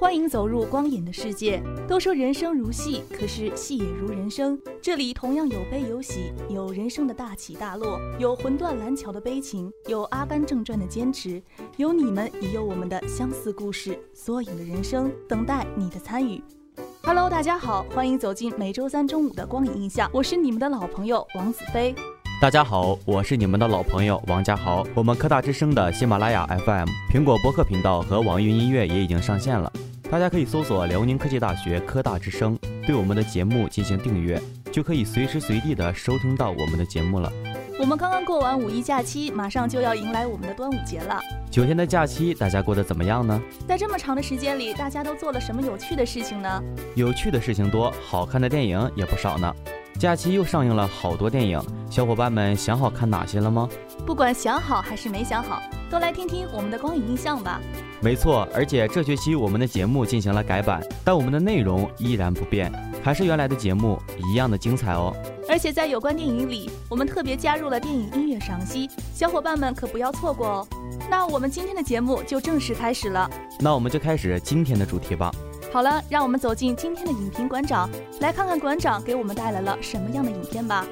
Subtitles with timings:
[0.00, 1.62] 欢迎走入光影的世界。
[1.86, 4.58] 都说人生如戏，可是戏也如人生。
[4.80, 11.42] 这里同样有悲有喜，有人生的大起大落，有魂断蓝桥的悲情，有《阿甘正传》的坚持，
[11.76, 14.00] 有你们，也有我们的相似故事。
[14.14, 16.42] 缩影的人生，等待你的参与。
[17.02, 21.94] Hello，大家好，欢迎走进每周三中午的光影印象，我是你们的老朋友王子飞。
[22.40, 24.82] 大家好，我是你们的老朋友王家豪。
[24.94, 29.70] 我们科大之声的喜马拉雅 FM、苹果播客频道和网易云音乐也已经上线了。
[30.10, 34.42] 大家可以搜索辽宁科技大学科大之声，对我们的节目进行订阅，
[34.72, 37.32] 就可以随时随地的收听到我们的节目了。
[37.78, 41.20] 我们刚刚过完五一假期，马上就要迎来我们的端午节了。
[41.48, 43.40] 九天的假期，大家过得怎么样呢？
[43.68, 46.60] 在这么长的时间里，大家都做了什么有趣的事情呢？
[46.96, 49.54] 有趣的事情多，好看的电影也不少呢。
[49.96, 53.68] 假期又上映了好多电影，小伙伴们想好看哪些了吗？
[54.06, 57.60] 不管想好还是没想好，都来听听我们的光影印象吧。
[58.00, 65.14] 没错，而且这学期我们的节目进行了改版，但我们的内容依然不变，还是原来的节目一样的精彩哦。
[65.48, 70.68] 而且在有关电影里，我们特别加入了电影音乐赏析，小伙伴们可不要错过哦。
[71.10, 75.30] 那我们今天的节目就正式开始了，那我们就开始今天的主题吧。
[75.72, 77.88] 好了，让我们走进今天的影评馆长，
[78.20, 80.86] 来看看馆长给我们带来了什么样的影片吧。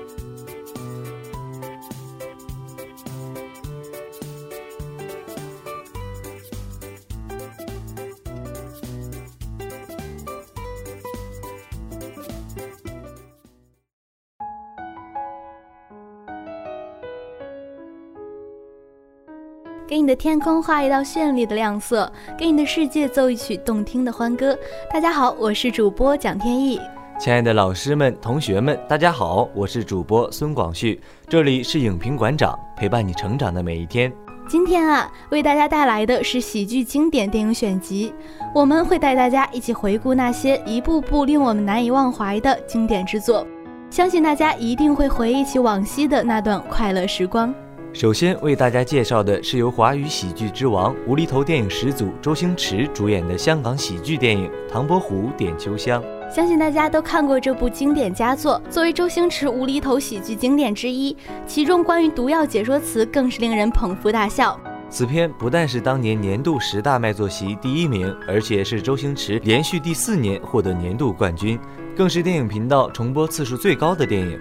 [19.88, 24.54] 给你的天空画一道绚丽的亮色，给你的世界奏一曲动听的欢歌。
[24.92, 26.78] 大家好，我是主播蒋天意。
[27.18, 31.00] 亲爱的老师们、同学们，大家好，我是主播孙广旭。
[31.26, 34.12] 这里是影评馆长，陪伴你成长的每一天。
[34.46, 38.12] 今天啊，为大家带来的是喜剧经典电影选集，
[38.54, 43.46] 我们会带大家一起回顾那些一步步令我们难以忘怀的经典之作，
[43.88, 47.54] 相信大家一定会回忆起往昔的那段快乐时光。
[47.94, 56.02] 首先为大家介绍的是由华语喜剧之王、无厘头电影始祖周星驰主演的香港喜剧电影《唐伯虎点秋香》。
[56.30, 61.16] 相信大家都看过这部经典佳作，作为周星驰无厘头喜剧经典之一，
[61.46, 64.58] 其中关于毒药解说词更是令人捧腹大笑。
[64.90, 71.58] 此片不但是当年年度十大卖座席第一名，而且是周星驰连续第四年获得年度冠军，
[71.96, 74.38] 更是电影频道重播次数最高的电影。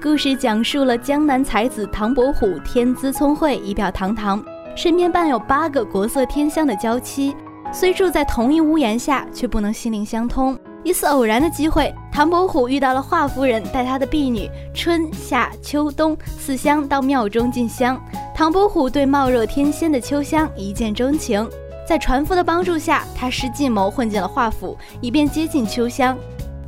[0.00, 4.40] 故事讲述了江南才子唐伯虎天资聪慧，仪表堂堂，
[4.76, 7.34] 身边伴有八个国色天香的娇妻，
[7.72, 10.56] 虽住在同一屋檐下，却不能心灵相通。
[10.84, 18.00] 一次偶然的机会，唐伯虎遇到了华夫人，带他的婢女春夏秋冬四香到庙中进香。
[18.36, 21.44] 唐伯虎对貌若天仙的秋香一见钟情，
[21.84, 26.16] 在船夫的帮助下，他施计谋混进了华府，以便接近秋香。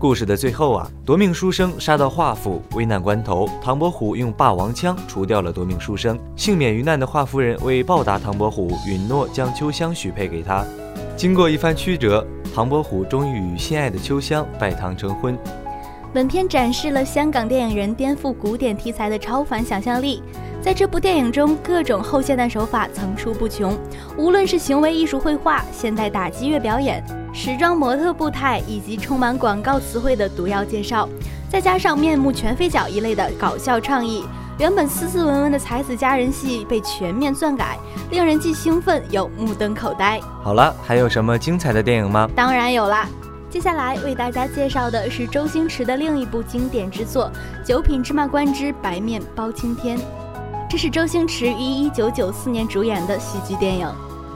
[0.01, 6.19] 故事的最后啊，夺命书生杀到华府，危难关头，唐伯虎用霸王枪除掉了夺命书生。
[6.35, 10.65] 幸免于难的华夫人为报答唐伯虎，允诺将秋香许配给他。
[11.19, 15.39] 经过一番曲折，唐伯虎终于与心爱的秋香拜堂成婚。
[16.15, 20.23] 本片展示了香港电影人颠覆古典题材的超凡想象力。
[20.63, 23.77] 在这部电影中，各种后现代手法层出不穷，
[24.17, 27.05] 无论是行为艺术绘画、现代打击乐表演。
[27.43, 31.09] 时装模特步态以及充满广告词汇的毒药介绍，
[31.49, 34.27] 再加上面目全非角一类的搞笑创意，
[34.59, 37.79] 原本斯斯文文的才子佳人戏被全面篡改，
[38.11, 40.21] 令人既兴奋又目瞪口呆。
[40.43, 42.29] 好了，还有什么精彩的电影吗？
[42.37, 43.09] 当然有啦！
[43.49, 47.33] 接下来为大家介绍的是周星驰的另一部经典之作
[47.67, 49.97] 《九品芝麻官之白面包青天》，
[50.69, 53.89] 这是周星驰于一九九四年主演的喜剧电影。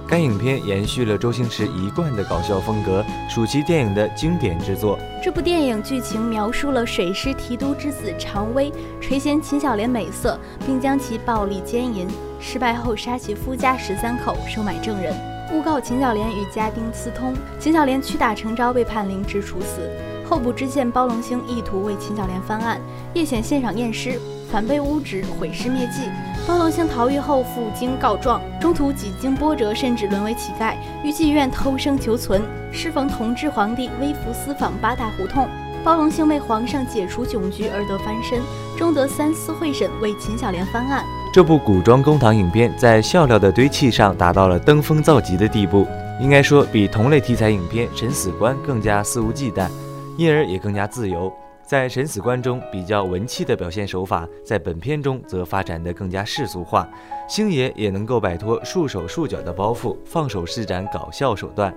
[0.07, 4.99] 该影片延续了周星驰一贯的搞笑风格，暑期电影的经典之作。
[5.23, 8.71] 这部电影剧情描述了水师提督之子常威
[9.01, 12.07] 垂涎秦小莲美色，并将其暴力奸淫，
[12.39, 15.15] 失败后杀其夫家十三口，收买证人，
[15.53, 17.35] 诬告秦小莲与家丁私通。
[17.59, 19.91] 秦小莲屈打成招，被判凌迟处死。
[20.29, 22.81] 候补知县包龙星意图为秦小莲翻案，
[23.13, 24.19] 叶显现场验尸，
[24.51, 26.09] 反被诬指毁尸灭迹。
[26.47, 32.43] 包龙星逃狱后赴京告状，中途几经波折，甚至沦为乞丐，于妓院偷生求存。
[32.73, 35.49] 适逢同治皇帝微服私访八大胡同，
[35.85, 38.41] 包龙星为皇上解除窘局而得翻身，
[38.77, 41.05] 终得三司会审为秦小莲翻案。
[41.33, 45.87] 这部古装公堂影片在笑料的堆砌上达到了登峰造极的地步，
[46.21, 49.69] 应该说比同类题材影片《审死官》更加肆无忌惮，
[50.17, 51.33] 因而也更加自由。
[51.63, 56.87] 在审死官中比较文气的表现手法，在本片中则发展得更加世俗化，
[57.27, 61.75] 星爷也能够摆脱束手束脚的包袱，放手施展搞笑手段。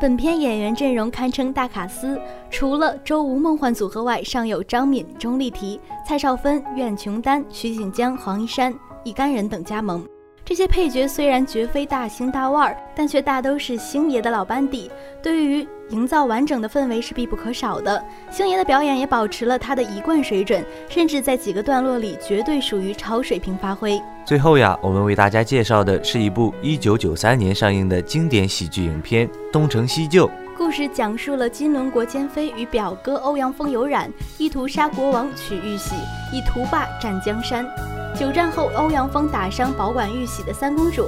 [0.00, 8.72] 本片演员阵容堪称大卡司，除了周吴梦幻组合外，尚有张敏、钟丽缇、蔡少芬、苑琼丹、徐锦江、黄一山、
[9.02, 10.06] 一干人等加盟。
[10.44, 14.88] 这些配角虽然绝非大星大腕儿，但却大都是星爷的老班底，
[15.20, 18.02] 对于营造完整的氛围是必不可少的。
[18.30, 24.00] 星爷的表演也保持了他的一贯水准，甚至在几个段落里绝对属于超水平发挥。
[24.24, 30.26] 最后呀，我们为大家介绍的是一部1993年上映的经典喜剧影片《东成西就》。
[30.56, 35.94] 故事讲述了金轮国奸妃与表哥欧阳锋有染，意图杀国王取玉玺，
[36.32, 37.64] 以图霸占江山。
[38.18, 41.06] 久战后，欧阳锋打伤保管玉玺的三公主，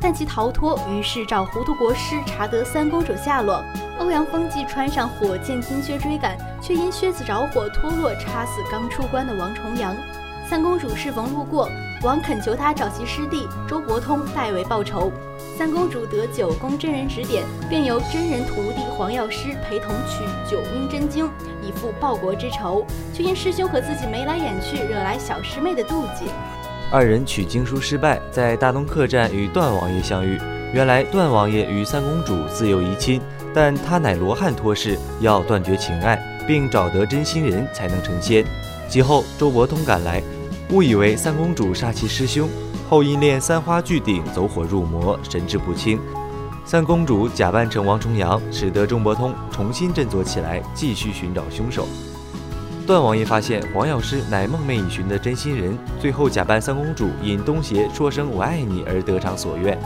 [0.00, 3.62] 但其逃脱，于是找糊涂国师查得三公主下落。
[3.98, 9.94] 欧阳锋即穿上火箭金靴追赶，却因靴子着火脱落，插死刚出关的王重阳。
[10.48, 11.68] 三公主适逢路过，
[12.02, 15.12] 王恳求他找其师弟周伯通代为报仇。
[15.56, 21.30] 三公主得九宫真人指点，便由真人徒弟黄药师陪同取九阴真经，
[21.62, 26.24] 以复报国之仇，却因师兄和自己眉来眼去，惹来小师妹的妒忌。
[26.92, 30.36] 二人取经书失败，在大东客栈与段王爷相遇。
[30.74, 33.20] 原来段王爷与三公主自幼一亲，
[33.54, 38.44] 但他乃罗汉托世，要断绝情爱，并找得真心人才能成仙。
[38.88, 40.20] 其后周伯通赶来。
[40.70, 42.48] 误以为三公主杀其师兄，
[42.88, 46.00] 后因练三花聚顶走火入魔，神志不清。
[46.64, 51.86] 三公主假扮成王重阳，使得周伯通重新振作起来，继续寻找凶手。
[52.90, 59.78] 段王爷发现黄药师乃梦寐以寻的真心人，最后假扮三公主，引东邪说声我爱你而得偿所愿。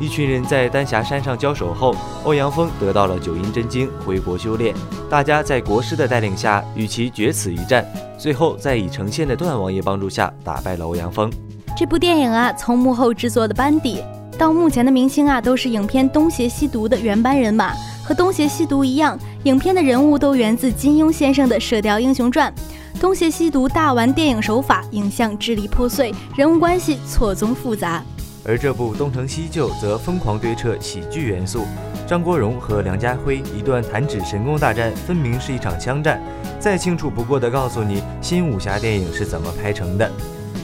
[0.00, 1.94] 一群人在丹霞山上交手后，
[2.24, 4.74] 欧阳锋得到了九阴真经，回国修炼。
[5.08, 7.86] 大家在国师的带领下与其决此一战，
[8.18, 11.30] 最后在已成仙的段王爷帮助下打败了欧阳锋。
[11.76, 14.02] 这部电影啊，从幕后制作的班底
[14.36, 17.72] 到目前的明星啊，都是影片东邪西毒的原班人马。
[18.08, 22.50] 和东邪西毒一样，影片的人物都源自金庸先生的《射雕英雄传》。
[22.98, 28.02] 东邪西毒大玩电影手法，影像支离破碎，人物关系错综复杂。
[28.46, 31.66] 而这部《东成西就》则疯狂堆砌喜剧元素，
[32.06, 36.18] 张国荣和梁家辉一段弹指神功大战，分明是一场枪战。
[36.58, 40.10] 再清楚不过的告诉你新武侠电影是怎么拍成的。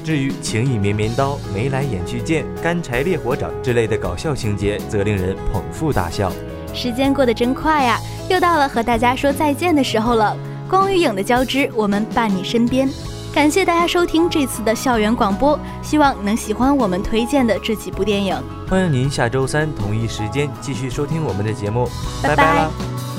[0.02, 6.32] 至于情意绵绵刀、眉来眼去剑、干柴烈火掌之类的搞笑情节，则令人捧腹大笑。
[6.75, 7.99] 时间过得真快呀，
[8.29, 10.37] 又到了和大家说再见的时候了。
[10.69, 12.88] 光与影的交织，我们伴你身边。
[13.32, 18.37] 感谢大家收听这次的校园广播，希望能喜欢我们推荐的这几部电影。
[18.69, 21.88] 欢迎您下周三同一时间继续收听我们的节目，
[22.23, 23.13] 拜拜。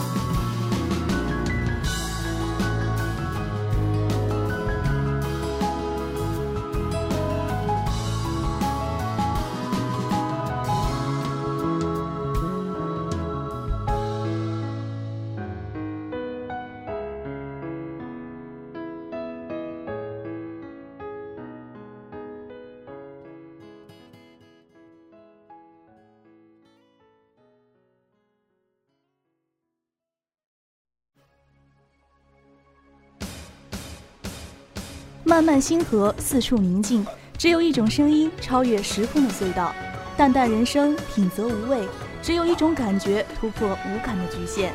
[35.27, 37.03] 漫漫星河，四处宁静，
[37.35, 39.73] 只有一种声音超越时空的隧道。
[40.15, 41.79] 淡淡人生，品则无味，
[42.21, 44.71] 只有一种感觉突破无感的局限。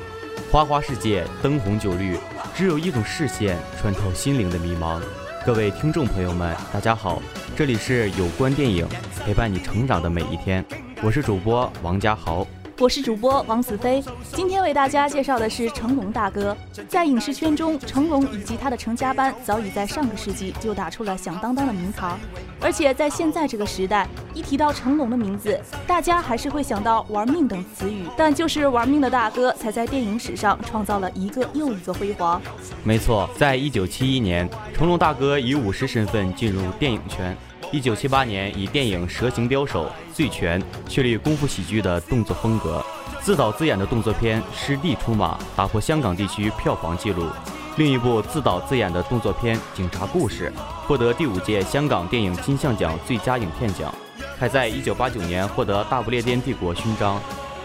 [0.51, 2.19] 花花世界，灯红酒绿，
[2.53, 5.01] 只有一种视线穿透心灵的迷茫。
[5.47, 7.23] 各位听众朋友们，大家好，
[7.55, 8.85] 这里是有关电影，
[9.25, 10.65] 陪伴你成长的每一天。
[11.01, 12.45] 我是主播王家豪。
[12.81, 16.57] 我是主播王子飞，今天为大家介绍的是成龙大哥。
[16.89, 22.19] 在影视圈中，成龙以及他的成家班早已在上个世纪就打出了响当当的名堂。
[22.59, 28.07] 而且在现在这个时代，一提到成龙的名字，大家还是会想到“玩命”等词语。
[28.17, 32.41] 但就是玩命的大哥，才在电影史上创造了一个又一个辉煌。
[32.83, 37.37] 没错，在一九七一年，成龙大哥以武师身份进入电影圈。
[37.73, 42.85] 一九七八年，以电影《蛇形刁手》《醉拳》确立功夫喜剧的动作风格，
[43.23, 47.29] 自导自演的动作片《师弟出马》打破香港地区票房纪录。
[47.77, 50.53] 另一部自导自演的动作片《警察故事》
[50.89, 53.95] 获得第五届香港电影金像奖最佳影片奖，
[54.37, 57.21] 还在一九八九年获得大不列颠帝国勋章。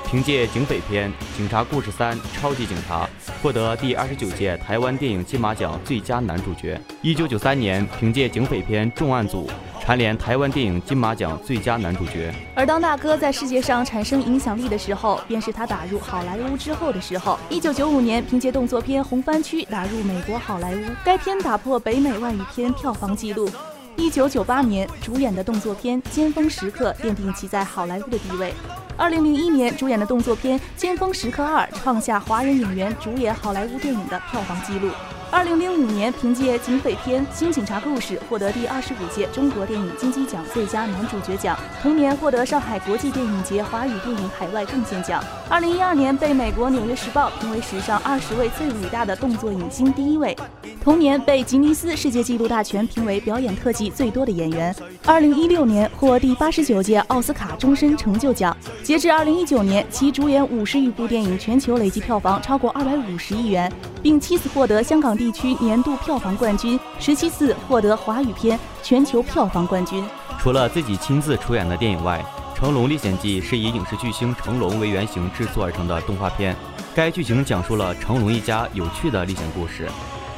[0.07, 3.09] 凭借警匪片《警察故事三：超级警察》
[3.41, 6.79] 获得第二十九届台湾电影金马奖最佳男主角。
[7.01, 9.47] 一九九三年，凭借警匪片《重案组》。
[9.85, 12.33] 蝉联台湾电影金马奖最佳男主角。
[12.55, 17.37] 而当大哥在世界上产生影响力的时候，便是他打入好莱坞之后的时候。
[17.51, 23.47] 一九九五年，凭借动作片《红番区》打入美国好莱坞，该片打破北美外语片票房纪录。
[23.95, 28.51] 一九九八年，主演的动作片《尖峰时刻》奠定其在好莱坞的地位。
[28.97, 34.89] 二零零一年主演的动作片《尖峰时刻二》创下华人演员主演好莱坞电影的票房纪录。
[35.31, 41.57] 二零零五年，凭借警匪片《新警察故事》获得第二十五届中国电影金鸡奖最佳男主角奖。
[41.81, 45.23] 同年获得上海国际电影节华语电影海外贡献奖。
[45.49, 50.35] 二零一二年被美国《纽约时报》评为史上二十位最伟大的动作影星第一位。
[50.81, 54.73] 同年被吉尼斯世界纪录大全评为表演特技最多的演员。
[55.05, 58.55] 二零一六年获第八十九届奥斯卡终身成就奖。
[58.83, 63.71] 截至二零一九年，其主演五十余部电影全球累计票房超过二百五十亿元，
[64.03, 70.03] 并七次获得香港地区年度票房冠军，十七次获得华语片全球票房冠军。
[70.39, 72.23] 除了自己亲自出演的电影外，
[72.57, 76.55] 《成龙历险记》是以影视巨星成龙为原型制作而成的动画片。
[76.93, 79.89] 该剧情讲述了成龙一家有趣的历险故事。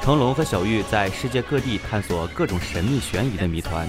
[0.02, 3.88] 成龙和小玉在世界各地探索各种神秘悬疑的谜团，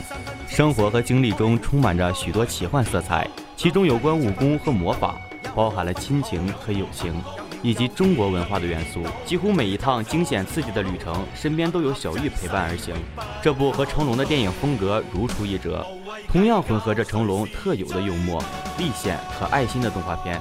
[0.48, 5.14] 生活和经历中充满着许多奇幻色彩，其中有关武功和魔法，
[5.54, 7.14] 包含了亲情和友情。
[7.62, 12.94] 以及中国文化的元素，几乎每一趟惊险刺激的旅程，身边都有小玉陪伴而行。
[13.42, 15.84] 这部和成龙的电影风格如出一辙，
[16.30, 18.42] 同样混合着成龙特有的幽默、
[18.78, 20.40] 历险和爱心的动画片。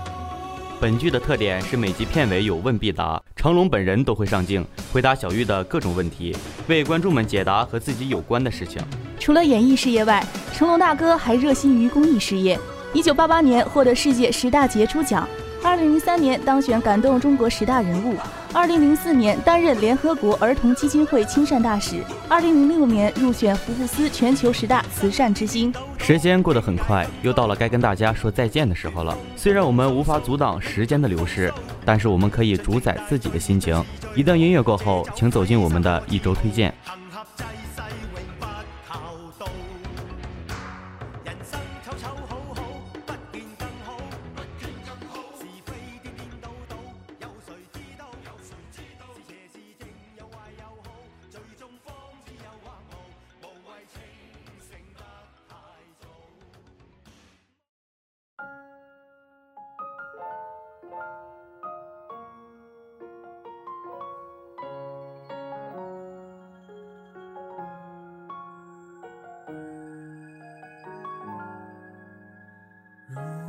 [0.80, 8.80] 本剧的特点是每集片尾有问必答，成龙本人都会上镜回答小玉的各种问题，为观众们解答和自己有关的事情。
[9.20, 12.60] 除了演艺事业外，成龙大哥还热心于公益事业。
[12.94, 15.28] 一九八八年获得世界十大杰出奖。
[15.64, 18.16] 二零零三年当选感动中国十大人物，
[18.54, 25.74] 二零零四年担任联合国儿童基金会亲善大使，二零零六年入选福布斯全球十大慈善之星。
[25.98, 29.18] 时间过得很快，又到了该跟大家说再见的时候了。
[29.36, 33.84] 虽然我们无法阻挡时间的流逝，但是我们可以主宰自己的心情。
[34.16, 36.74] 一段音乐过后，请走进我们的一周推荐。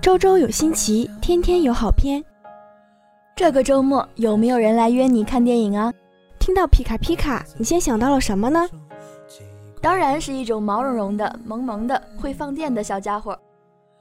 [0.09, 2.25] 周周有新奇，天天有好片。
[3.37, 5.93] 这个周末有没有人来约你看电影啊？
[6.39, 8.67] 听到皮卡皮卡，你先想到了什么呢？
[9.83, 13.39] 当然是一种毛茸茸的、萌萌的、会放电的小家伙。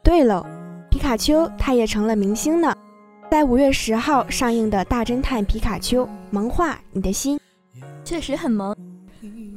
[0.02, 0.46] 对喽，
[0.90, 2.74] 皮卡丘它也成了明星呢。
[3.30, 7.38] 在五月十号上映的《大侦探皮卡丘》，萌化你的心，
[8.06, 8.74] 确实很萌。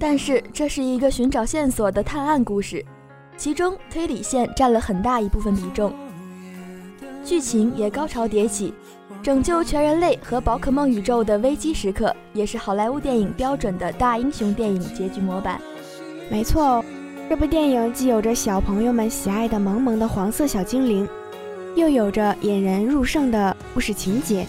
[0.00, 2.84] 但是这是一个寻找线索的探案故事，
[3.36, 5.94] 其中推理线占了很大一部分比重。
[7.24, 8.72] 剧情也高潮迭起，
[9.22, 15.60] 拯救全人类和宝可梦宇宙的危机时刻，也是好莱坞电影标准的大英雄电影结局模板。
[16.30, 16.84] 没错哦，
[17.28, 21.06] 这部电影既有着小朋友们喜爱的萌萌的黄色小精灵，
[21.76, 24.46] 又有着引人入胜的故事情节。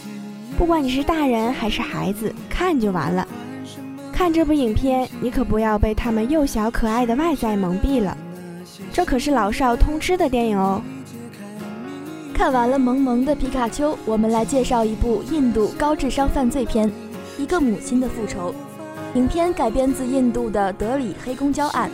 [0.57, 3.27] 不管你是大人还是孩子，看就完了。
[4.13, 8.15] 看这部影片，你可不要被他们幼小可爱的外在蒙蔽了，
[8.93, 10.81] 这可是老少通吃的电影哦。
[12.33, 16.89] 看完了萌萌的皮卡丘，我们来介绍一部印度高智商犯罪片
[17.38, 18.51] 《一个母亲的复仇》。
[19.17, 21.91] 影片改编自印度的德里黑公交案，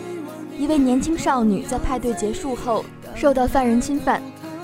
[0.58, 4.22] 一位年轻少女在派对结束后受到犯人侵犯，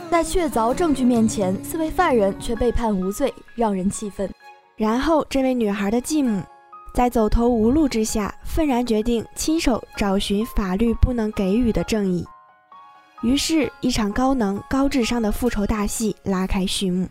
[0.10, 4.30] 在确凿证据面前，四位犯人却被判无罪，让人气愤。
[4.78, 6.42] 然后，这位女孩的继母
[6.96, 12.26] 在走投无路之下，愤然决定亲手找寻法律不能给予的正义。
[13.24, 17.08] 于是，一场高能、高智商的复仇大戏拉开序幕。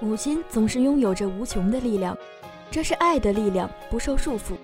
[0.00, 2.16] 母亲总是拥有着无穷的力量，
[2.70, 4.54] 这是爱的力量，不受束缚。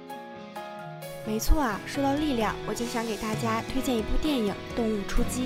[1.27, 5.43] 没错啊，说到力量，我就想给大家推荐一部电影《动物出击》。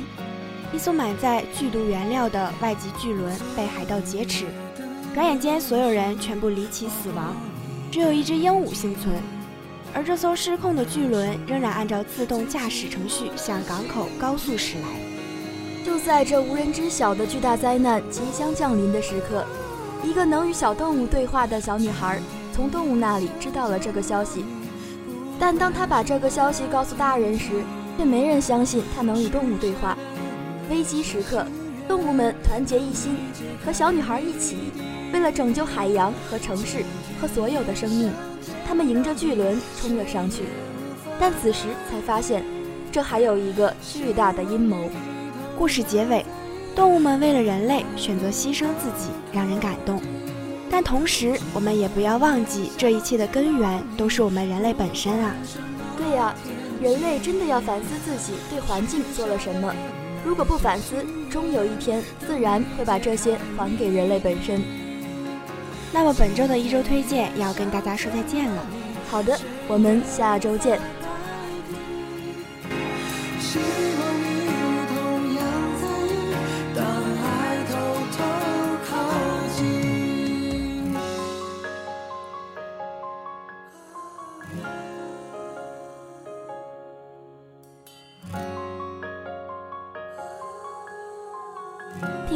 [0.73, 4.46] 一艘满载剧毒原料的外籍巨轮被海盗劫持，
[5.14, 7.34] 转眼间所有人全部离奇死亡，
[7.90, 9.20] 只有一只鹦鹉幸存。
[9.94, 14.88] 而这艘失控的巨轮仍然按照自动驾驶程序向港口高速驶来。
[15.86, 19.44] 就在这无人知晓的巨大灾难即将降临的时刻，
[20.02, 22.20] 一个能与小动物对话的小女孩
[22.52, 24.44] 从动物那里知道了这个消息。
[25.38, 27.62] 但当她把这个消息告诉大人时，
[27.96, 29.96] 却没人相信她能与动物对话。
[30.70, 31.46] 危机时刻，
[31.86, 33.16] 动物们团结一心，
[33.64, 34.72] 和小女孩一起，
[35.12, 36.82] 为了拯救海洋和城市
[37.20, 38.10] 和所有的生命。
[38.66, 40.44] 他们迎着巨轮冲了上去，
[41.18, 42.44] 但此时才发现，
[42.90, 44.88] 这还有一个巨大的阴谋。
[45.56, 46.24] 故事结尾，
[46.74, 50.00] 动物们为了人类选择牺牲自己，让人感动。
[50.70, 55.34] 但同时，我们也不要忘记，这一切的根源都是我们人类本身啊！
[55.96, 56.34] 对呀，
[56.82, 59.72] 人类真的要反思自己对环境做了什么。
[60.24, 60.96] 如果不反思，
[61.30, 64.60] 终有一天自然会把这些还给人类本身。
[65.94, 68.66] 那么本周的一周推荐要跟大家说再见了。
[69.08, 70.80] 好的，我们下周见。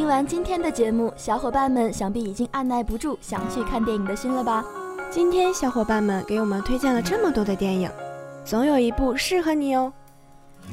[0.09, 4.65] 完今天的节目，小伙伴们想必已经按耐不住想去看电影的心了吧？
[5.11, 7.89] 今天小伙伴们给我们推荐了这么多的电影，
[8.43, 9.93] 总有一部适合你哦。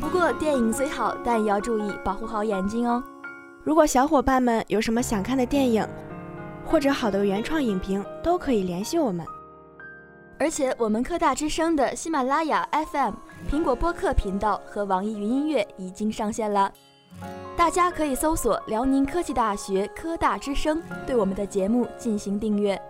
[0.00, 3.02] 不过电影虽好，但也要注意保护好眼睛哦。
[3.62, 5.86] 如果小伙伴们有什么想看的电影，
[6.64, 9.24] 或者好的原创影评，都可以联系我们。
[10.38, 13.14] 而且我们科大之声的喜马拉雅 FM、
[13.50, 16.72] 苹果播客频道和网易云音乐已经上线了。
[17.56, 22.80] 大家可以搜索辽宁科技大学科大之声，对我们的节目进行订阅，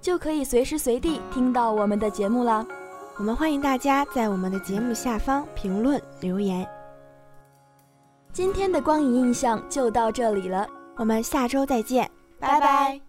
[0.00, 2.64] 就可以随时随地听到我们的节目啦。
[3.16, 6.68] 我们欢迎大家在我们的节目下方评论留言。
[8.32, 13.00] 今天的光影印象就到这里了，我们下周再见，拜拜。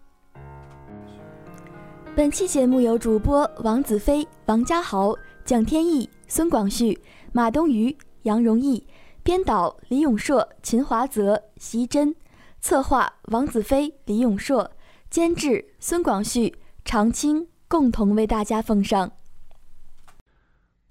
[2.14, 6.98] 本期节目由主播王子飞、王家豪、蒋天翼、孙广旭、
[7.32, 8.86] 马东鱼、杨荣毅。
[9.26, 12.14] 编导李永硕、秦华泽、席真，
[12.60, 14.70] 策划王子飞、李永硕，
[15.10, 16.54] 监制孙广旭、
[16.84, 19.10] 常青，共同为大家奉上。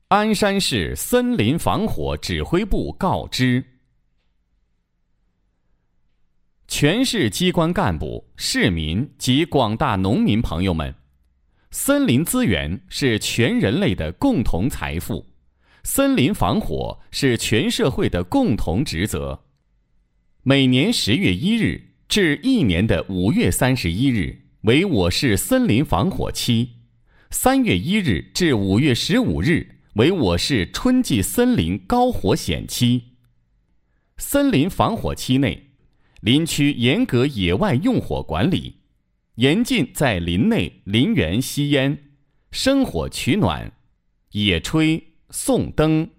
[0.09, 3.63] 鞍山市森林防火指挥部告知：
[6.67, 10.93] 全市机关干部、市民及广大农民朋友们，
[11.71, 15.25] 森林资源是全人类的共同财富。
[15.85, 19.43] 森林防火是全社会的共同职责。
[20.41, 26.69] 每年十月一日至一年的五月三十一日为我市森林防火期，
[27.29, 33.03] 三月一日至五月十五日为我市春季森林高火险期。
[34.17, 35.69] 森林防火期内，
[36.21, 38.77] 林区严格野外用火管理，
[39.35, 41.95] 严禁在林内林园吸烟、
[42.49, 43.71] 生火取暖、
[44.31, 45.03] 野炊。
[45.37, 46.11] 送灯、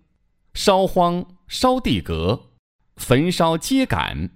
[0.53, 2.51] 烧荒、烧地革、
[2.97, 4.29] 焚烧秸秆、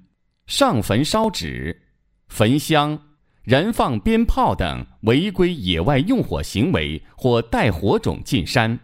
[0.47, 1.83] 上坟烧纸、
[2.29, 2.99] 焚香、
[3.43, 8.81] 燃放鞭炮等违规野外用火行为或带火种进山，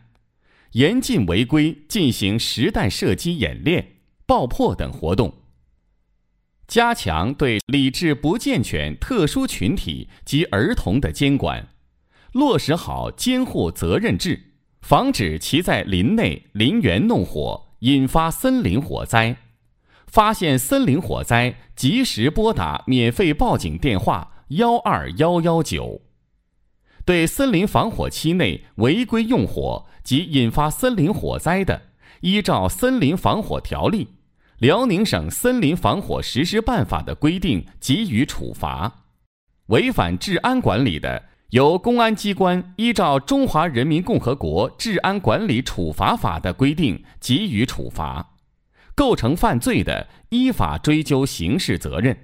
[0.72, 3.94] 严禁违规进行实弹射击演练、
[4.26, 5.32] 爆破等活动。
[6.68, 11.68] 加强对理智不健全特殊群体及儿童的监管，
[12.32, 14.45] 落实好监护责任制。
[14.87, 19.37] 防止其在林内林园弄火，引发森林火灾。
[20.07, 26.01] 发现森林火灾，及时拨打免费报警电话幺二幺幺九。
[27.05, 31.83] 对森林防火期内违规用火及引发森林火灾的，
[32.20, 34.05] 依照《森林防火条例》
[34.59, 39.03] 《辽宁省森林防火实施办法》的规定给予处罚。
[39.66, 41.25] 违反治安管理的。
[41.50, 48.35] 由公安机关依照《中华人民共和国治安管理处罚法》的规定给予处罚，
[48.96, 52.16] 构成犯罪的，依法追究刑事责任。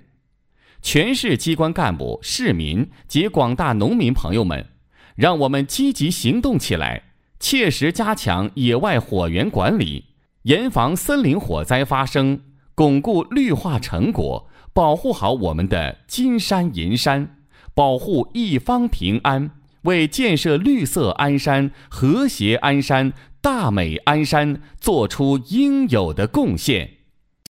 [0.80, 4.66] 全市机关干部、市民及广大农民朋友们，
[5.14, 7.04] 让我们积极行动起来，
[7.38, 10.06] 切实加强野外火源管理，
[10.42, 12.40] 严防森林火灾发生，
[12.74, 17.36] 巩固绿化成果，保护好我们的金山银山。
[17.74, 19.50] 保护一方平安，
[19.82, 26.90] 为建设绿色鞍山、和谐鞍山、大美鞍山做出应有的贡献。